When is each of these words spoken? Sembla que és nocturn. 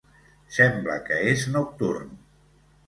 Sembla 0.55 0.95
que 1.11 1.21
és 1.35 1.47
nocturn. 1.59 2.21